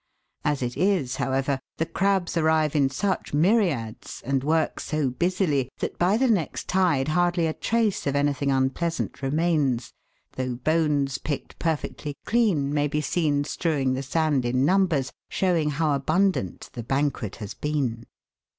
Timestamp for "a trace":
7.45-8.07